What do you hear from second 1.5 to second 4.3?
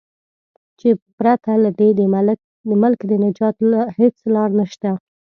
له دې د ملک د نجات هیڅ